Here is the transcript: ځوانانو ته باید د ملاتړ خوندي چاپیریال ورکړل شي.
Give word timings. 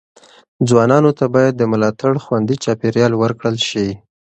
ځوانانو 0.67 1.11
ته 1.19 1.25
باید 1.33 1.53
د 1.57 1.63
ملاتړ 1.71 2.13
خوندي 2.23 2.55
چاپیریال 2.63 3.13
ورکړل 3.17 3.57
شي. 3.69 3.87